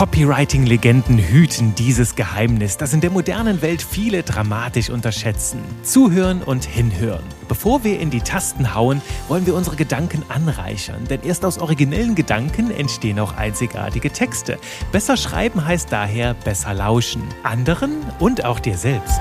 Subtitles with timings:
[0.00, 5.62] Copywriting-Legenden hüten dieses Geheimnis, das in der modernen Welt viele dramatisch unterschätzen.
[5.82, 7.22] Zuhören und hinhören.
[7.48, 12.14] Bevor wir in die Tasten hauen, wollen wir unsere Gedanken anreichern, denn erst aus originellen
[12.14, 14.58] Gedanken entstehen auch einzigartige Texte.
[14.90, 17.22] Besser schreiben heißt daher besser lauschen.
[17.42, 19.20] Anderen und auch dir selbst.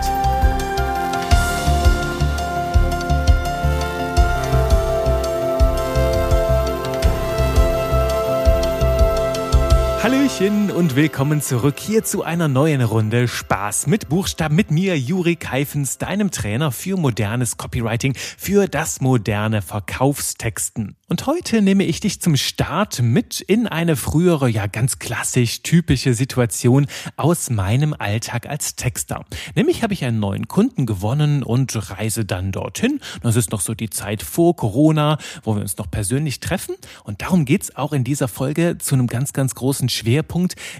[10.40, 15.36] Hallöchen und willkommen zurück hier zu einer neuen Runde Spaß mit Buchstaben mit mir, Juri
[15.36, 20.96] Keifens, deinem Trainer für modernes Copywriting, für das moderne Verkaufstexten.
[21.10, 26.14] Und heute nehme ich dich zum Start mit in eine frühere, ja ganz klassisch typische
[26.14, 26.88] Situation
[27.18, 29.26] aus meinem Alltag als Texter.
[29.56, 33.02] Nämlich habe ich einen neuen Kunden gewonnen und reise dann dorthin.
[33.24, 36.76] Das ist noch so die Zeit vor Corona, wo wir uns noch persönlich treffen.
[37.04, 40.29] Und darum geht's auch in dieser Folge zu einem ganz, ganz großen Schwerpunkt,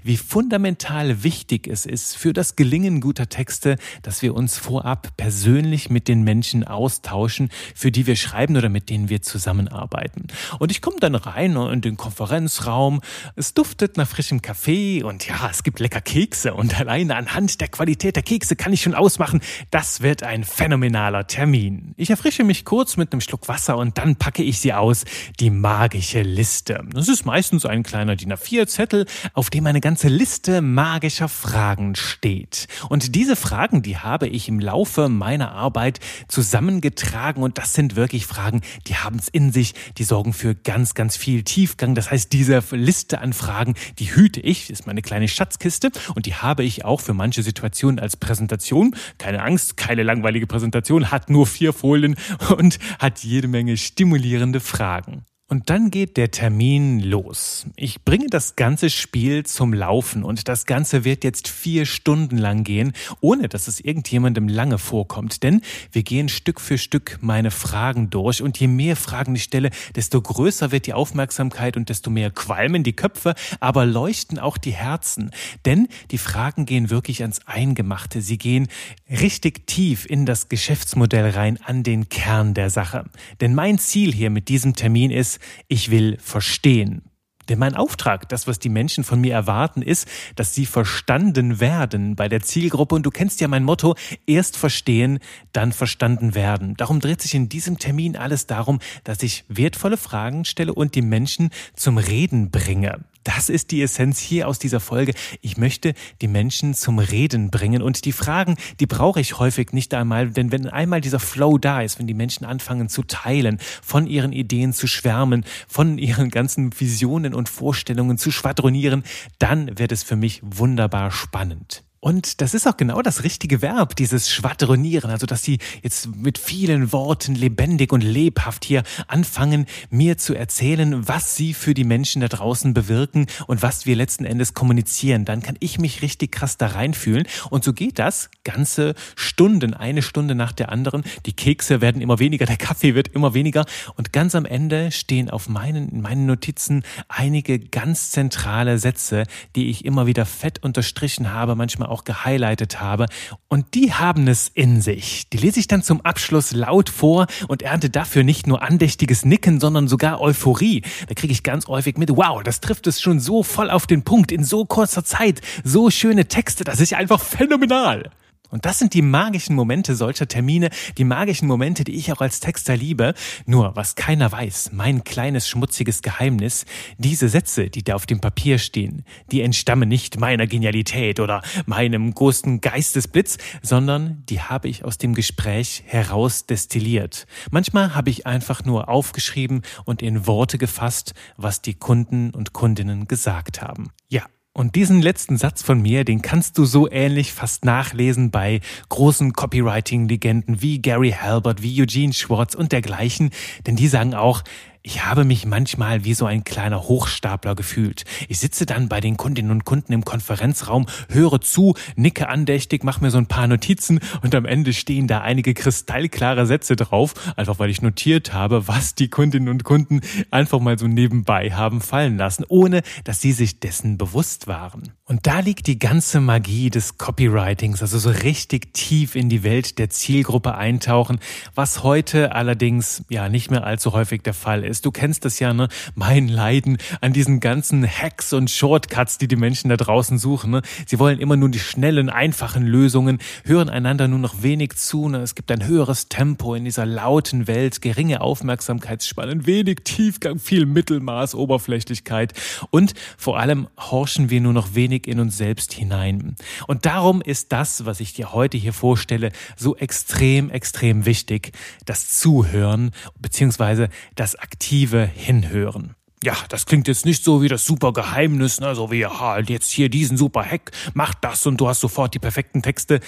[0.04, 5.90] wie fundamental wichtig es ist für das Gelingen guter Texte, dass wir uns vorab persönlich
[5.90, 10.28] mit den Menschen austauschen, für die wir schreiben oder mit denen wir zusammenarbeiten.
[10.60, 13.02] Und ich komme dann rein in den Konferenzraum.
[13.36, 16.54] Es duftet nach frischem Kaffee und ja, es gibt lecker Kekse.
[16.54, 21.28] Und alleine anhand der Qualität der Kekse kann ich schon ausmachen, das wird ein phänomenaler
[21.28, 21.94] Termin.
[21.98, 25.06] Ich erfrische mich kurz mit einem Schluck Wasser und dann packe ich sie aus,
[25.40, 26.84] die magische Liste.
[26.92, 29.06] Das ist meistens ein kleiner DIN A4-Zettel,
[29.40, 32.68] auf dem eine ganze Liste magischer Fragen steht.
[32.90, 38.26] Und diese Fragen, die habe ich im Laufe meiner Arbeit zusammengetragen und das sind wirklich
[38.26, 41.96] Fragen, die haben es in sich, die sorgen für ganz, ganz viel Tiefgang.
[41.96, 46.36] Das heißt, diese Liste an Fragen, die hüte ich, ist meine kleine Schatzkiste und die
[46.36, 48.94] habe ich auch für manche Situationen als Präsentation.
[49.20, 52.18] Keine Angst, keine langweilige Präsentation, hat nur vier Folien
[52.58, 55.24] und hat jede Menge stimulierende Fragen.
[55.52, 57.66] Und dann geht der Termin los.
[57.76, 62.64] Ich bringe das ganze Spiel zum Laufen und das Ganze wird jetzt vier Stunden lang
[62.64, 65.42] gehen, ohne dass es irgendjemandem lange vorkommt.
[65.42, 65.62] Denn
[65.92, 70.22] wir gehen Stück für Stück meine Fragen durch und je mehr Fragen ich stelle, desto
[70.22, 75.32] größer wird die Aufmerksamkeit und desto mehr qualmen die Köpfe, aber leuchten auch die Herzen.
[75.66, 78.22] Denn die Fragen gehen wirklich ans Eingemachte.
[78.22, 78.68] Sie gehen
[79.10, 83.06] richtig tief in das Geschäftsmodell rein, an den Kern der Sache.
[83.42, 87.04] Denn mein Ziel hier mit diesem Termin ist, ich will verstehen.
[87.50, 92.16] Denn mein Auftrag, das, was die Menschen von mir erwarten, ist, dass sie verstanden werden
[92.16, 92.94] bei der Zielgruppe.
[92.94, 93.96] Und du kennst ja mein Motto,
[94.28, 95.20] erst verstehen,
[95.52, 96.76] dann verstanden werden.
[96.78, 101.02] Darum dreht sich in diesem Termin alles darum, dass ich wertvolle Fragen stelle und die
[101.02, 103.04] Menschen zum Reden bringe.
[103.36, 105.14] Das ist die Essenz hier aus dieser Folge.
[105.42, 109.94] Ich möchte die Menschen zum Reden bringen und die Fragen, die brauche ich häufig nicht
[109.94, 114.08] einmal, denn wenn einmal dieser Flow da ist, wenn die Menschen anfangen zu teilen, von
[114.08, 119.04] ihren Ideen zu schwärmen, von ihren ganzen Visionen und Vorstellungen zu schwadronieren,
[119.38, 121.84] dann wird es für mich wunderbar spannend.
[122.02, 126.38] Und das ist auch genau das richtige Verb, dieses Schwadronieren, also dass sie jetzt mit
[126.38, 132.22] vielen Worten lebendig und lebhaft hier anfangen, mir zu erzählen, was sie für die Menschen
[132.22, 135.26] da draußen bewirken und was wir letzten Endes kommunizieren.
[135.26, 137.28] Dann kann ich mich richtig krass da reinfühlen.
[137.50, 141.04] Und so geht das ganze Stunden, eine Stunde nach der anderen.
[141.26, 143.66] Die Kekse werden immer weniger, der Kaffee wird immer weniger.
[143.96, 149.26] Und ganz am Ende stehen auf meinen, in meinen Notizen einige ganz zentrale Sätze,
[149.58, 153.08] die ich immer wieder fett unterstrichen habe, manchmal auch gehighlightet habe.
[153.48, 155.30] Und die haben es in sich.
[155.30, 159.60] Die lese ich dann zum Abschluss laut vor und ernte dafür nicht nur andächtiges Nicken,
[159.60, 160.84] sondern sogar Euphorie.
[161.08, 164.04] Da kriege ich ganz häufig mit, wow, das trifft es schon so voll auf den
[164.04, 165.42] Punkt in so kurzer Zeit.
[165.64, 168.12] So schöne Texte, das ist einfach phänomenal.
[168.50, 172.40] Und das sind die magischen Momente solcher Termine, die magischen Momente, die ich auch als
[172.40, 173.14] Texter liebe.
[173.46, 176.66] Nur, was keiner weiß, mein kleines schmutziges Geheimnis,
[176.98, 182.14] diese Sätze, die da auf dem Papier stehen, die entstammen nicht meiner Genialität oder meinem
[182.14, 187.28] großen Geistesblitz, sondern die habe ich aus dem Gespräch heraus destilliert.
[187.52, 193.08] Manchmal habe ich einfach nur aufgeschrieben und in Worte gefasst, was die Kunden und Kundinnen
[193.08, 193.92] gesagt haben.
[194.08, 194.24] Ja,
[194.54, 199.34] und diesen letzten Satz von mir, den kannst du so ähnlich fast nachlesen bei großen
[199.34, 203.30] Copywriting-Legenden wie Gary Halbert, wie Eugene Schwartz und dergleichen,
[203.68, 204.44] denn die sagen auch,
[204.90, 208.06] ich habe mich manchmal wie so ein kleiner Hochstapler gefühlt.
[208.28, 213.04] Ich sitze dann bei den Kundinnen und Kunden im Konferenzraum, höre zu, nicke andächtig, mache
[213.04, 217.60] mir so ein paar Notizen und am Ende stehen da einige kristallklare Sätze drauf, einfach
[217.60, 220.02] weil ich notiert habe, was die Kundinnen und Kunden
[220.32, 224.94] einfach mal so nebenbei haben fallen lassen, ohne dass sie sich dessen bewusst waren.
[225.06, 229.78] Und da liegt die ganze Magie des Copywritings, also so richtig tief in die Welt
[229.78, 231.20] der Zielgruppe eintauchen,
[231.54, 234.86] was heute allerdings ja nicht mehr allzu häufig der Fall ist ist.
[234.86, 235.68] Du kennst das ja, ne?
[235.96, 240.52] Mein Leiden an diesen ganzen Hacks und Shortcuts, die die Menschen da draußen suchen.
[240.52, 240.62] Ne?
[240.86, 245.10] Sie wollen immer nur die schnellen, einfachen Lösungen, hören einander nur noch wenig zu.
[245.10, 245.20] Ne?
[245.20, 251.36] Es gibt ein höheres Tempo in dieser lauten Welt, geringe Aufmerksamkeitsspannen, wenig Tiefgang, viel Mittelmaß,
[251.36, 252.34] Oberflächlichkeit
[252.70, 256.36] und vor allem horchen wir nur noch wenig in uns selbst hinein.
[256.68, 261.52] Und darum ist das, was ich dir heute hier vorstelle, so extrem, extrem wichtig,
[261.86, 265.96] das Zuhören beziehungsweise das aktive Hinhören.
[266.22, 268.76] Ja, das klingt jetzt nicht so wie das super Geheimnis, ne?
[268.76, 272.20] so wie, ja, jetzt hier diesen super Hack, mach das und du hast sofort die
[272.20, 273.00] perfekten Texte.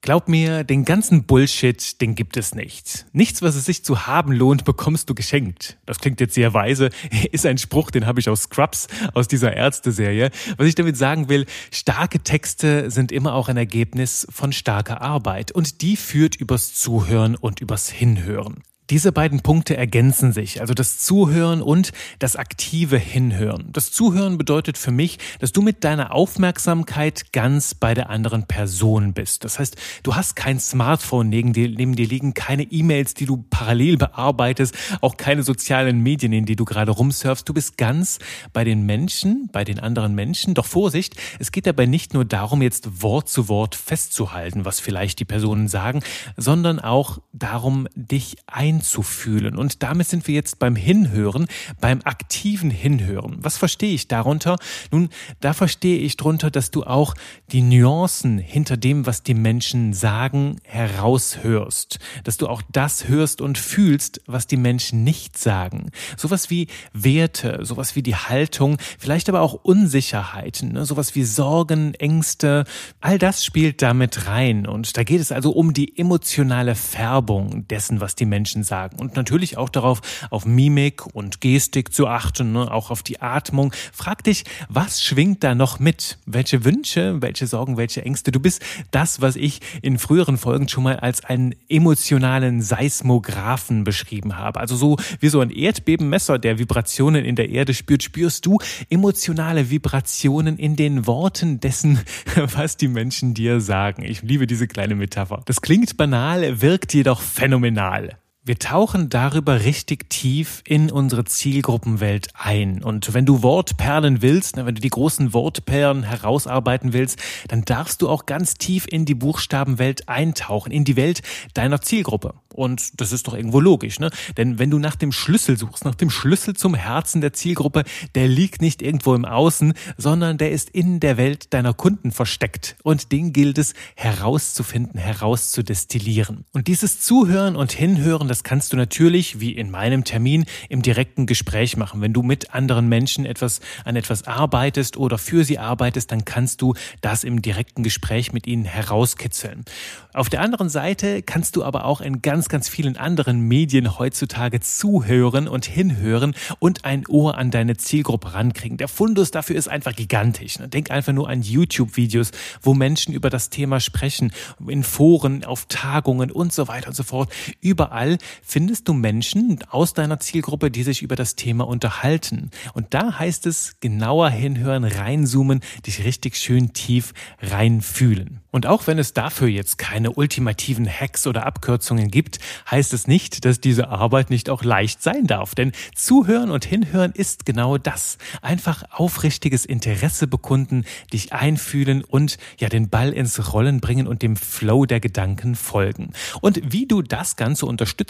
[0.00, 3.06] Glaub mir, den ganzen Bullshit, den gibt es nicht.
[3.12, 5.78] Nichts, was es sich zu haben lohnt, bekommst du geschenkt.
[5.86, 6.90] Das klingt jetzt sehr weise,
[7.30, 10.32] ist ein Spruch, den habe ich aus Scrubs, aus dieser Ärzte-Serie.
[10.56, 15.52] Was ich damit sagen will, starke Texte sind immer auch ein Ergebnis von starker Arbeit
[15.52, 18.64] und die führt übers Zuhören und übers Hinhören.
[18.90, 21.90] Diese beiden Punkte ergänzen sich, also das Zuhören und
[22.20, 23.68] das aktive Hinhören.
[23.72, 29.12] Das Zuhören bedeutet für mich, dass du mit deiner Aufmerksamkeit ganz bei der anderen Person
[29.12, 29.42] bist.
[29.42, 33.44] Das heißt, du hast kein Smartphone neben dir, neben dir liegen, keine E-Mails, die du
[33.50, 37.48] parallel bearbeitest, auch keine sozialen Medien, in die du gerade rumsurfst.
[37.48, 38.20] Du bist ganz
[38.52, 40.54] bei den Menschen, bei den anderen Menschen.
[40.54, 45.18] Doch Vorsicht, es geht dabei nicht nur darum, jetzt Wort zu Wort festzuhalten, was vielleicht
[45.18, 46.04] die Personen sagen,
[46.36, 49.56] sondern auch darum, dich ein einzufühlen.
[49.56, 51.46] Und damit sind wir jetzt beim Hinhören,
[51.80, 53.38] beim aktiven Hinhören.
[53.40, 54.56] Was verstehe ich darunter?
[54.90, 55.08] Nun,
[55.40, 57.14] da verstehe ich darunter, dass du auch
[57.52, 61.98] die Nuancen hinter dem, was die Menschen sagen, heraushörst.
[62.24, 65.90] Dass du auch das hörst und fühlst, was die Menschen nicht sagen.
[66.16, 70.84] Sowas wie Werte, sowas wie die Haltung, vielleicht aber auch Unsicherheiten, ne?
[70.84, 72.64] sowas wie Sorgen, Ängste.
[73.00, 74.66] All das spielt damit rein.
[74.66, 78.98] Und da geht es also um die emotionale Färbung dessen, was die Menschen sagen.
[78.98, 82.70] Und natürlich auch darauf, auf Mimik und Gestik zu achten, ne?
[82.70, 83.72] auch auf die Atmung.
[83.92, 86.18] Frag dich, was schwingt da noch mit?
[86.26, 88.32] Welche Wünsche, welche Sorgen, welche Ängste?
[88.32, 94.36] Du bist das, was ich in früheren Folgen schon mal als einen emotionalen Seismographen beschrieben
[94.36, 94.60] habe.
[94.60, 98.58] Also so wie so ein Erdbebenmesser, der Vibrationen in der Erde spürt, spürst du
[98.90, 102.00] emotionale Vibrationen in den Worten dessen,
[102.36, 104.02] was die Menschen dir sagen.
[104.02, 105.42] Ich liebe diese kleine Metapher.
[105.46, 108.18] Das klingt banal, wirkt jedoch phänomenal.
[108.46, 112.80] Wir tauchen darüber richtig tief in unsere Zielgruppenwelt ein.
[112.80, 118.02] Und wenn du Wortperlen willst, ne, wenn du die großen Wortperlen herausarbeiten willst, dann darfst
[118.02, 121.22] du auch ganz tief in die Buchstabenwelt eintauchen, in die Welt
[121.54, 122.34] deiner Zielgruppe.
[122.54, 124.10] Und das ist doch irgendwo logisch, ne?
[124.36, 127.84] Denn wenn du nach dem Schlüssel suchst, nach dem Schlüssel zum Herzen der Zielgruppe,
[128.14, 132.76] der liegt nicht irgendwo im Außen, sondern der ist in der Welt deiner Kunden versteckt.
[132.82, 136.44] Und den gilt es herauszufinden, herauszudestillieren.
[136.52, 141.24] Und dieses Zuhören und Hinhören, das kannst du natürlich, wie in meinem Termin, im direkten
[141.24, 142.02] Gespräch machen.
[142.02, 146.60] Wenn du mit anderen Menschen etwas, an etwas arbeitest oder für sie arbeitest, dann kannst
[146.60, 149.64] du das im direkten Gespräch mit ihnen herauskitzeln.
[150.12, 154.60] Auf der anderen Seite kannst du aber auch in ganz ganz, vielen anderen Medien heutzutage
[154.60, 158.76] zuhören und hinhören und ein Ohr an deine Zielgruppe rankriegen.
[158.76, 160.58] Der Fundus dafür ist einfach gigantisch.
[160.58, 160.68] Ne?
[160.68, 164.32] Denk einfach nur an YouTube-Videos, wo Menschen über das Thema sprechen,
[164.68, 167.32] in Foren, auf Tagungen und so weiter und so fort.
[167.62, 172.50] Überall findest du Menschen aus deiner Zielgruppe, die sich über das Thema unterhalten.
[172.74, 178.40] Und da heißt es genauer hinhören, reinzoomen, dich richtig schön tief reinfühlen.
[178.56, 182.38] Und auch wenn es dafür jetzt keine ultimativen Hacks oder Abkürzungen gibt,
[182.70, 185.54] heißt es nicht, dass diese Arbeit nicht auch leicht sein darf.
[185.54, 188.16] Denn Zuhören und Hinhören ist genau das.
[188.40, 194.36] Einfach aufrichtiges Interesse bekunden, dich einfühlen und ja den Ball ins Rollen bringen und dem
[194.36, 196.12] Flow der Gedanken folgen.
[196.40, 197.66] Und wie du das Ganze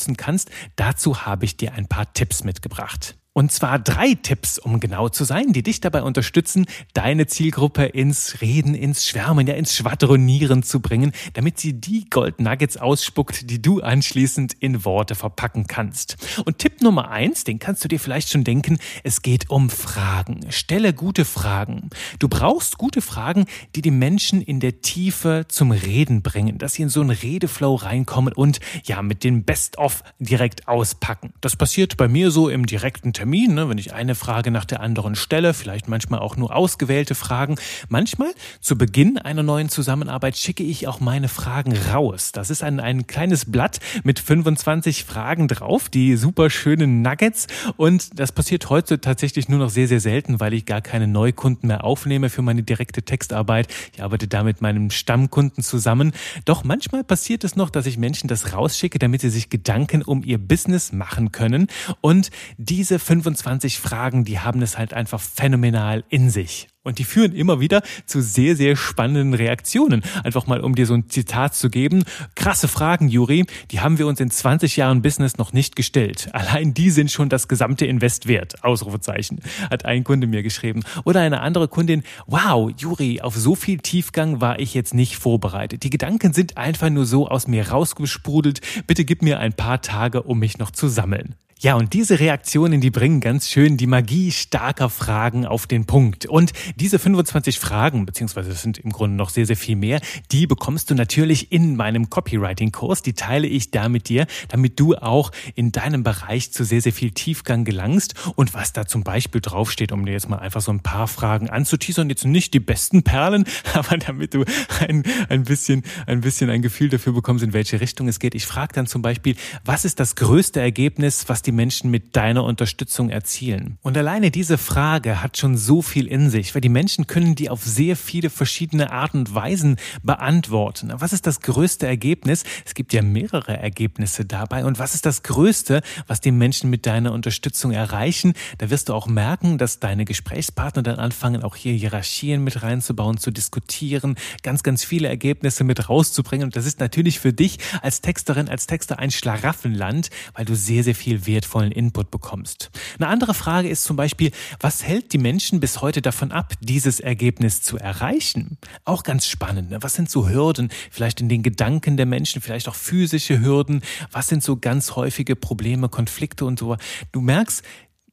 [0.06, 3.16] unterstützen kannst, dazu habe ich dir ein paar Tipps mitgebracht.
[3.36, 6.64] Und zwar drei Tipps, um genau zu sein, die dich dabei unterstützen,
[6.94, 12.40] deine Zielgruppe ins Reden, ins Schwärmen, ja ins Schwadronieren zu bringen, damit sie die Gold
[12.40, 16.16] Nuggets ausspuckt, die du anschließend in Worte verpacken kannst.
[16.46, 20.50] Und Tipp Nummer eins, den kannst du dir vielleicht schon denken, es geht um Fragen.
[20.50, 21.90] Stelle gute Fragen.
[22.18, 26.84] Du brauchst gute Fragen, die die Menschen in der Tiefe zum Reden bringen, dass sie
[26.84, 31.34] in so einen Redeflow reinkommen und ja mit dem Best-of direkt auspacken.
[31.42, 34.64] Das passiert bei mir so im direkten Termin Termin, ne, wenn ich eine Frage nach
[34.64, 37.56] der anderen stelle, vielleicht manchmal auch nur ausgewählte Fragen.
[37.88, 42.30] Manchmal zu Beginn einer neuen Zusammenarbeit schicke ich auch meine Fragen raus.
[42.30, 47.48] Das ist ein, ein kleines Blatt mit 25 Fragen drauf, die super schönen Nuggets.
[47.76, 51.66] Und das passiert heute tatsächlich nur noch sehr, sehr selten, weil ich gar keine Neukunden
[51.66, 53.66] mehr aufnehme für meine direkte Textarbeit.
[53.92, 56.12] Ich arbeite da mit meinem Stammkunden zusammen.
[56.44, 60.22] Doch manchmal passiert es noch, dass ich Menschen das rausschicke, damit sie sich Gedanken um
[60.22, 61.66] ihr Business machen können.
[62.00, 66.68] Und diese 25 Fragen, die haben es halt einfach phänomenal in sich.
[66.86, 70.02] Und die führen immer wieder zu sehr, sehr spannenden Reaktionen.
[70.22, 72.04] Einfach mal, um dir so ein Zitat zu geben.
[72.36, 76.28] Krasse Fragen, Juri, die haben wir uns in 20 Jahren Business noch nicht gestellt.
[76.32, 78.62] Allein die sind schon das gesamte Invest wert.
[78.62, 79.40] Ausrufezeichen.
[79.68, 80.84] Hat ein Kunde mir geschrieben.
[81.04, 82.04] Oder eine andere Kundin.
[82.28, 85.82] Wow, Juri, auf so viel Tiefgang war ich jetzt nicht vorbereitet.
[85.82, 88.60] Die Gedanken sind einfach nur so aus mir rausgesprudelt.
[88.86, 91.34] Bitte gib mir ein paar Tage, um mich noch zu sammeln.
[91.58, 96.26] Ja, und diese Reaktionen, die bringen ganz schön die Magie starker Fragen auf den Punkt.
[96.26, 100.46] Und diese 25 Fragen, beziehungsweise es sind im Grunde noch sehr, sehr viel mehr, die
[100.46, 103.00] bekommst du natürlich in meinem Copywriting-Kurs.
[103.00, 106.92] Die teile ich da mit dir, damit du auch in deinem Bereich zu sehr, sehr
[106.92, 108.12] viel Tiefgang gelangst.
[108.34, 111.48] Und was da zum Beispiel draufsteht, um dir jetzt mal einfach so ein paar Fragen
[111.48, 114.44] anzuteasern, jetzt nicht die besten Perlen, aber damit du
[114.86, 118.34] ein, ein bisschen, ein bisschen ein Gefühl dafür bekommst, in welche Richtung es geht.
[118.34, 122.44] Ich frage dann zum Beispiel, was ist das größte Ergebnis, was die Menschen mit deiner
[122.44, 123.78] Unterstützung erzielen?
[123.82, 127.50] Und alleine diese Frage hat schon so viel in sich, weil die Menschen können die
[127.50, 130.92] auf sehr viele verschiedene Arten und Weisen beantworten.
[130.94, 132.44] Was ist das größte Ergebnis?
[132.64, 134.64] Es gibt ja mehrere Ergebnisse dabei.
[134.64, 138.32] Und was ist das Größte, was die Menschen mit deiner Unterstützung erreichen?
[138.58, 143.18] Da wirst du auch merken, dass deine Gesprächspartner dann anfangen, auch hier Hierarchien mit reinzubauen,
[143.18, 146.46] zu diskutieren, ganz, ganz viele Ergebnisse mit rauszubringen.
[146.46, 150.82] Und das ist natürlich für dich als Texterin, als Texter ein Schlaraffenland, weil du sehr,
[150.82, 152.70] sehr viel Wert wertvollen Input bekommst.
[152.98, 156.98] Eine andere Frage ist zum Beispiel, was hält die Menschen bis heute davon ab, dieses
[156.98, 158.56] Ergebnis zu erreichen?
[158.86, 159.68] Auch ganz spannend.
[159.68, 159.82] Ne?
[159.82, 163.82] Was sind so Hürden, vielleicht in den Gedanken der Menschen, vielleicht auch physische Hürden?
[164.10, 166.78] Was sind so ganz häufige Probleme, Konflikte und so?
[167.12, 167.62] Du merkst,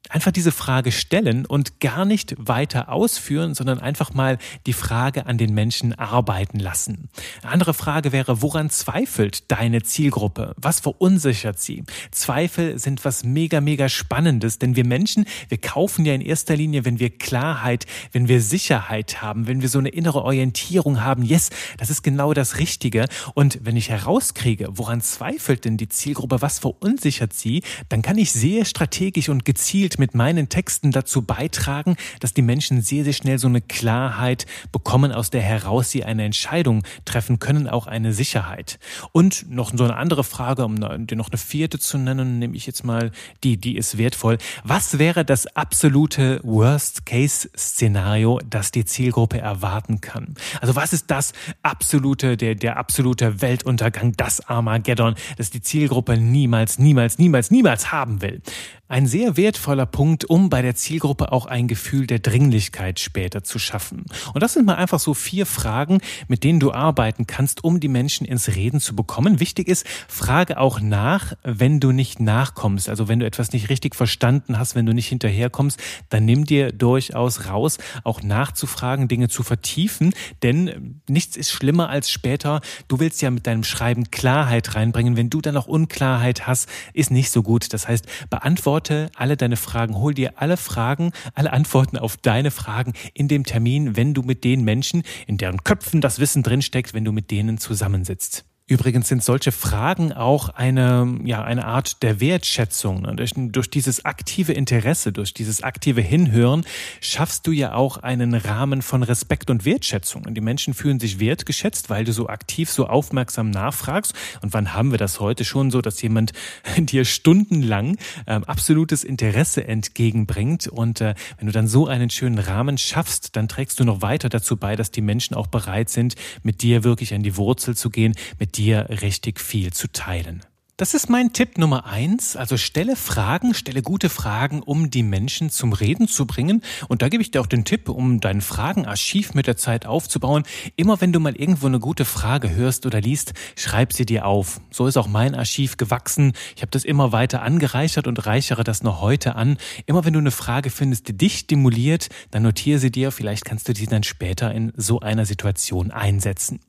[0.10, 5.38] einfach diese Frage stellen und gar nicht weiter ausführen, sondern einfach mal die Frage an
[5.38, 7.10] den Menschen arbeiten lassen.
[7.42, 10.54] Eine andere Frage wäre, woran zweifelt deine Zielgruppe?
[10.58, 11.84] Was verunsichert sie?
[12.12, 16.86] Zweifel sind was mega, mega Spannendes, denn wir Menschen, wir kaufen ja in erster Linie,
[16.86, 21.50] wenn wir Klarheit, wenn wir Sicherheit haben, wenn wir so eine innere Orientierung haben, yes,
[21.78, 23.06] das ist genau das Richtige.
[23.36, 28.32] Und wenn ich herauskriege, woran zweifelt denn die Zielgruppe, was verunsichert sie, dann kann ich
[28.32, 33.14] sehr strategisch und gezielt gezielt mit meinen Texten dazu beitragen, dass die Menschen sehr, sehr
[33.14, 38.14] schnell so eine Klarheit bekommen, aus der heraus sie eine Entscheidung treffen können, auch eine
[38.14, 38.80] Sicherheit.
[39.12, 40.76] Und noch so eine andere Frage, um
[41.08, 43.12] dir noch eine vierte zu nennen, nehme ich jetzt mal
[43.44, 44.38] die, die ist wertvoll.
[44.64, 50.36] Was wäre das absolute Worst-Case-Szenario, das die Zielgruppe erwarten kann?
[50.62, 56.80] Also was ist das absolute, der, der absolute Weltuntergang, das Armageddon, das die Zielgruppe niemals,
[56.80, 58.42] niemals, niemals, niemals haben will?
[58.90, 63.58] Ein sehr wertvoller Punkt, um bei der Zielgruppe auch ein Gefühl der Dringlichkeit später zu
[63.58, 64.04] schaffen.
[64.34, 67.88] Und das sind mal einfach so vier Fragen, mit denen du arbeiten kannst, um die
[67.88, 69.40] Menschen ins Reden zu bekommen.
[69.40, 72.90] Wichtig ist, frage auch nach, wenn du nicht nachkommst.
[72.90, 76.74] Also wenn du etwas nicht richtig verstanden hast, wenn du nicht hinterherkommst, dann nimm dir
[76.74, 80.13] durchaus raus, auch nachzufragen, Dinge zu vertiefen,
[80.44, 82.60] denn nichts ist schlimmer als später.
[82.90, 85.16] Du willst ja mit deinem Schreiben Klarheit reinbringen.
[85.16, 87.72] Wenn du dann noch Unklarheit hast, ist nicht so gut.
[87.72, 89.96] Das heißt, beantworte beantworte alle deine Fragen.
[89.98, 94.44] Hol dir alle Fragen, alle Antworten auf deine Fragen in dem Termin, wenn du mit
[94.44, 98.46] den Menschen, in deren Köpfen das Wissen drinsteckt, wenn du mit denen zusammensitzt.
[98.74, 103.03] Übrigens sind solche Fragen auch eine, ja, eine Art der Wertschätzung.
[103.03, 103.15] Ne?
[103.15, 106.65] Durch, durch dieses aktive Interesse, durch dieses aktive Hinhören
[107.00, 110.25] schaffst du ja auch einen Rahmen von Respekt und Wertschätzung.
[110.25, 114.15] Und die Menschen fühlen sich wertgeschätzt, weil du so aktiv, so aufmerksam nachfragst.
[114.42, 116.32] Und wann haben wir das heute schon so, dass jemand
[116.77, 120.68] dir stundenlang äh, absolutes Interesse entgegenbringt?
[120.68, 124.30] Und äh, wenn du dann so einen schönen Rahmen schaffst, dann trägst du noch weiter
[124.30, 127.92] dazu bei, dass die Menschen auch bereit sind, mit dir wirklich an die Wurzel zu
[127.92, 130.43] gehen, mit dir richtig viel zu teilen.
[130.75, 132.36] Das ist mein Tipp Nummer eins.
[132.36, 136.63] Also stelle Fragen, stelle gute Fragen, um die Menschen zum Reden zu bringen.
[136.88, 140.43] Und da gebe ich dir auch den Tipp, um dein Fragenarchiv mit der Zeit aufzubauen.
[140.75, 144.62] Immer wenn du mal irgendwo eine gute Frage hörst oder liest, schreib sie dir auf.
[144.72, 146.34] So ist auch mein Archiv gewachsen.
[146.55, 149.58] Ich habe das immer weiter angereichert und reichere das noch heute an.
[149.86, 153.12] Immer wenn du eine Frage findest, die dich stimuliert, dann notiere sie dir.
[153.12, 156.62] Vielleicht kannst du die dann später in so einer Situation einsetzen.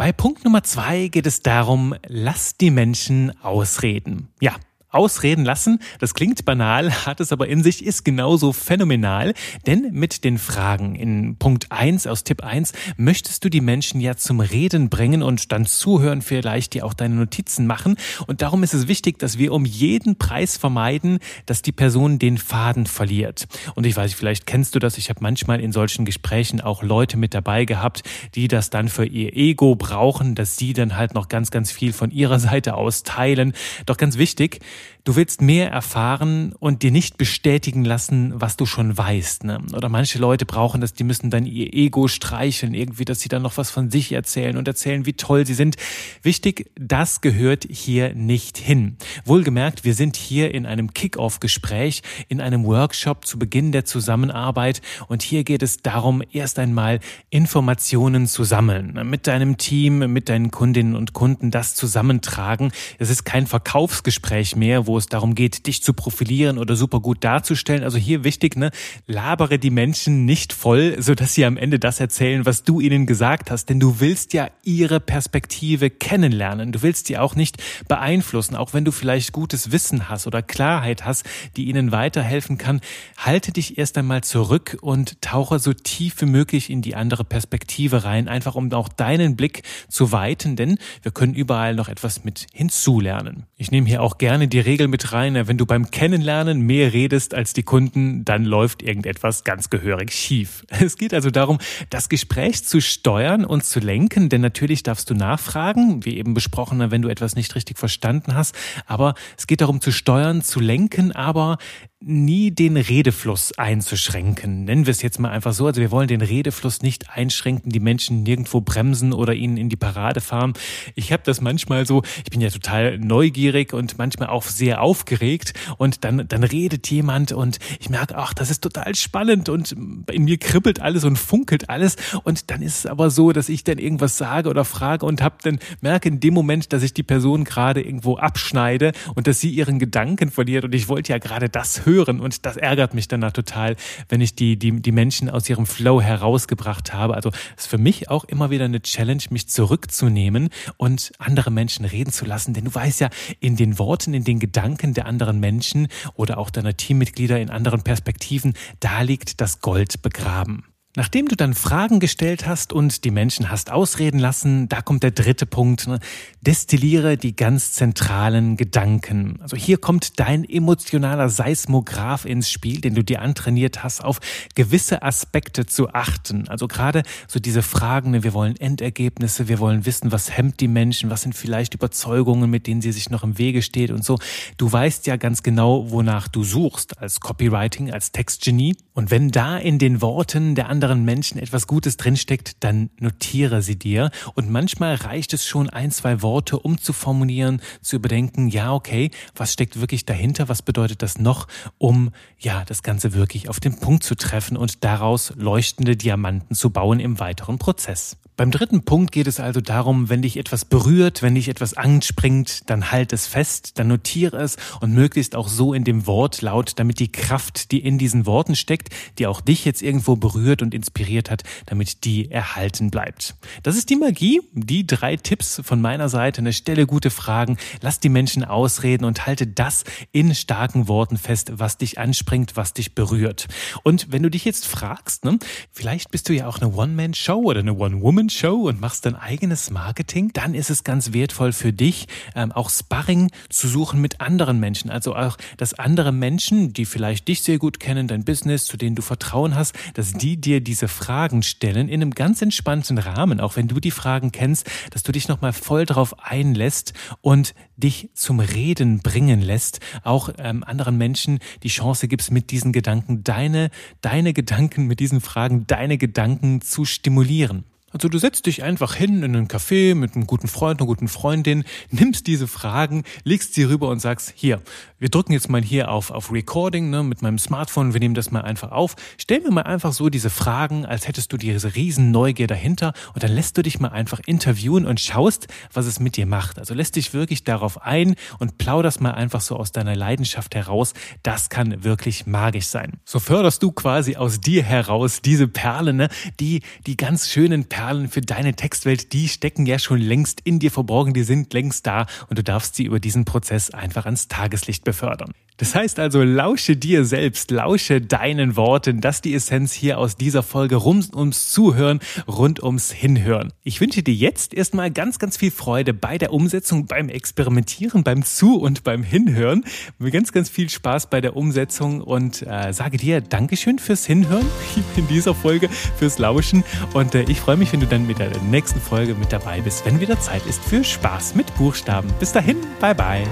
[0.00, 4.30] Bei Punkt Nummer zwei geht es darum, lass die Menschen ausreden.
[4.40, 4.54] Ja,
[4.90, 5.78] ausreden lassen.
[5.98, 9.34] Das klingt banal, hat es aber in sich, ist genauso phänomenal.
[9.66, 14.16] Denn mit den Fragen in Punkt 1 aus Tipp 1 möchtest du die Menschen ja
[14.16, 17.96] zum Reden bringen und dann zuhören, vielleicht dir auch deine Notizen machen.
[18.26, 22.38] Und darum ist es wichtig, dass wir um jeden Preis vermeiden, dass die Person den
[22.38, 23.46] Faden verliert.
[23.74, 24.98] Und ich weiß, vielleicht kennst du das.
[24.98, 28.02] Ich habe manchmal in solchen Gesprächen auch Leute mit dabei gehabt,
[28.34, 31.92] die das dann für ihr Ego brauchen, dass sie dann halt noch ganz, ganz viel
[31.92, 33.52] von ihrer Seite aus teilen.
[33.86, 34.60] Doch ganz wichtig,
[35.04, 39.44] Du willst mehr erfahren und dir nicht bestätigen lassen, was du schon weißt.
[39.44, 39.58] Ne?
[39.74, 43.42] Oder manche Leute brauchen das, die müssen dann ihr Ego streicheln, irgendwie, dass sie dann
[43.42, 45.76] noch was von sich erzählen und erzählen, wie toll sie sind.
[46.22, 48.96] Wichtig, das gehört hier nicht hin.
[49.24, 55.22] Wohlgemerkt, wir sind hier in einem Kick-off-Gespräch, in einem Workshop zu Beginn der Zusammenarbeit und
[55.22, 58.92] hier geht es darum, erst einmal Informationen zu sammeln.
[58.92, 59.04] Ne?
[59.04, 62.70] Mit deinem Team, mit deinen Kundinnen und Kunden das zusammentragen.
[62.98, 67.24] Es ist kein Verkaufsgespräch mehr, wo es darum geht, dich zu profilieren oder super gut
[67.24, 67.84] darzustellen.
[67.84, 68.70] Also hier wichtig, ne,
[69.06, 73.06] labere die Menschen nicht voll, so dass sie am Ende das erzählen, was du ihnen
[73.06, 76.72] gesagt hast, denn du willst ja ihre Perspektive kennenlernen.
[76.72, 77.56] Du willst sie auch nicht
[77.88, 81.24] beeinflussen, auch wenn du vielleicht gutes Wissen hast oder Klarheit hast,
[81.56, 82.80] die ihnen weiterhelfen kann.
[83.16, 88.04] Halte dich erst einmal zurück und tauche so tief wie möglich in die andere Perspektive
[88.04, 92.46] rein, einfach um auch deinen Blick zu weiten, denn wir können überall noch etwas mit
[92.52, 93.46] hinzulernen.
[93.56, 96.94] Ich nehme hier auch gerne die Regel Regel mit rein, wenn du beim Kennenlernen mehr
[96.94, 100.64] redest als die Kunden, dann läuft irgendetwas ganz gehörig schief.
[100.80, 101.58] Es geht also darum,
[101.90, 106.90] das Gespräch zu steuern und zu lenken, denn natürlich darfst du nachfragen, wie eben besprochen,
[106.90, 108.54] wenn du etwas nicht richtig verstanden hast,
[108.86, 111.58] aber es geht darum zu steuern, zu lenken, aber
[112.02, 114.64] nie den Redefluss einzuschränken.
[114.64, 115.66] Nennen wir es jetzt mal einfach so.
[115.66, 119.76] Also wir wollen den Redefluss nicht einschränken, die Menschen nirgendwo bremsen oder ihnen in die
[119.76, 120.54] Parade fahren.
[120.94, 125.52] Ich habe das manchmal so, ich bin ja total neugierig und manchmal auch sehr aufgeregt
[125.76, 129.76] und dann, dann redet jemand und ich merke, ach, das ist total spannend und
[130.10, 133.62] in mir kribbelt alles und funkelt alles und dann ist es aber so, dass ich
[133.62, 137.02] dann irgendwas sage oder frage und hab dann merke in dem Moment, dass ich die
[137.02, 141.50] Person gerade irgendwo abschneide und dass sie ihren Gedanken verliert und ich wollte ja gerade
[141.50, 143.76] das hören hören und das ärgert mich dann total,
[144.08, 147.14] wenn ich die, die, die Menschen aus ihrem Flow herausgebracht habe.
[147.14, 152.12] Also ist für mich auch immer wieder eine Challenge, mich zurückzunehmen und andere Menschen reden
[152.12, 155.88] zu lassen, denn du weißt ja, in den Worten, in den Gedanken der anderen Menschen
[156.14, 160.69] oder auch deiner Teammitglieder in anderen Perspektiven, da liegt das Gold begraben.
[160.96, 165.12] Nachdem du dann Fragen gestellt hast und die Menschen hast ausreden lassen, da kommt der
[165.12, 165.86] dritte Punkt.
[165.86, 166.00] Ne?
[166.40, 169.38] Destilliere die ganz zentralen Gedanken.
[169.40, 174.18] Also hier kommt dein emotionaler Seismograph ins Spiel, den du dir antrainiert hast, auf
[174.56, 176.48] gewisse Aspekte zu achten.
[176.48, 178.24] Also gerade so diese Fragen, ne?
[178.24, 182.66] wir wollen Endergebnisse, wir wollen wissen, was hemmt die Menschen, was sind vielleicht Überzeugungen, mit
[182.66, 184.18] denen sie sich noch im Wege steht und so.
[184.56, 188.74] Du weißt ja ganz genau, wonach du suchst als Copywriting, als Textgenie.
[188.92, 194.10] Und wenn da in den Worten der Menschen etwas Gutes drinsteckt, dann notiere sie dir.
[194.34, 199.10] Und manchmal reicht es schon ein, zwei Worte, um zu formulieren, zu überdenken, ja, okay,
[199.36, 200.48] was steckt wirklich dahinter?
[200.48, 201.46] Was bedeutet das noch,
[201.78, 206.70] um, ja, das Ganze wirklich auf den Punkt zu treffen und daraus leuchtende Diamanten zu
[206.70, 208.16] bauen im weiteren Prozess.
[208.40, 212.70] Beim dritten Punkt geht es also darum, wenn dich etwas berührt, wenn dich etwas anspringt,
[212.70, 217.00] dann halt es fest, dann notiere es und möglichst auch so in dem Wortlaut, damit
[217.00, 218.88] die Kraft, die in diesen Worten steckt,
[219.18, 223.34] die auch dich jetzt irgendwo berührt und inspiriert hat, damit die erhalten bleibt.
[223.62, 226.40] Das ist die Magie, die drei Tipps von meiner Seite.
[226.40, 231.52] Eine Stelle gute Fragen, lass die Menschen ausreden und halte das in starken Worten fest,
[231.54, 233.48] was dich anspringt, was dich berührt.
[233.82, 235.38] Und wenn du dich jetzt fragst, ne,
[235.72, 239.70] vielleicht bist du ja auch eine One-Man-Show oder eine One-Woman Show und machst dein eigenes
[239.70, 244.60] Marketing, dann ist es ganz wertvoll für dich, ähm, auch Sparring zu suchen mit anderen
[244.60, 244.90] Menschen.
[244.90, 248.96] Also auch, dass andere Menschen, die vielleicht dich sehr gut kennen, dein Business, zu denen
[248.96, 253.56] du Vertrauen hast, dass die dir diese Fragen stellen in einem ganz entspannten Rahmen, auch
[253.56, 258.40] wenn du die Fragen kennst, dass du dich nochmal voll drauf einlässt und dich zum
[258.40, 263.70] Reden bringen lässt, auch ähm, anderen Menschen die Chance gibst, mit diesen Gedanken deine,
[264.00, 267.64] deine Gedanken, mit diesen Fragen deine Gedanken zu stimulieren.
[267.92, 271.08] Also du setzt dich einfach hin in einen Café mit einem guten Freund, einer guten
[271.08, 274.62] Freundin, nimmst diese Fragen, legst sie rüber und sagst, hier,
[275.00, 278.30] wir drücken jetzt mal hier auf, auf Recording ne, mit meinem Smartphone, wir nehmen das
[278.30, 278.94] mal einfach auf.
[279.18, 283.24] Stell mir mal einfach so diese Fragen, als hättest du diese riesen Neugier dahinter und
[283.24, 286.60] dann lässt du dich mal einfach interviewen und schaust, was es mit dir macht.
[286.60, 290.94] Also lässt dich wirklich darauf ein und plauderst mal einfach so aus deiner Leidenschaft heraus.
[291.24, 293.00] Das kann wirklich magisch sein.
[293.04, 297.79] So förderst du quasi aus dir heraus diese Perlen, ne, die, die ganz schönen Perlen
[297.80, 301.86] Perlen für deine Textwelt, die stecken ja schon längst in dir verborgen, die sind längst
[301.86, 305.32] da und du darfst sie über diesen Prozess einfach ans Tageslicht befördern.
[305.60, 309.02] Das heißt also, lausche dir selbst, lausche deinen Worten.
[309.02, 313.52] Das ist die Essenz hier aus dieser Folge rund ums Zuhören, rund ums Hinhören.
[313.62, 318.24] Ich wünsche dir jetzt erstmal ganz, ganz viel Freude bei der Umsetzung, beim Experimentieren, beim
[318.24, 319.66] Zu- und beim Hinhören.
[320.10, 324.46] Ganz, ganz viel Spaß bei der Umsetzung und äh, sage dir Dankeschön fürs Hinhören
[324.96, 326.64] in dieser Folge, fürs Lauschen.
[326.94, 329.84] Und äh, ich freue mich, wenn du dann mit der nächsten Folge mit dabei bist,
[329.84, 332.08] wenn wieder Zeit ist für Spaß mit Buchstaben.
[332.18, 333.26] Bis dahin, bye bye.